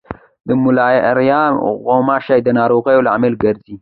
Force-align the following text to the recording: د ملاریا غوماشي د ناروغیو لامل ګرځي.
د 0.47 0.49
ملاریا 0.63 1.41
غوماشي 1.85 2.39
د 2.43 2.49
ناروغیو 2.59 3.05
لامل 3.07 3.33
ګرځي. 3.43 3.69